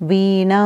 வீணா 0.00 0.62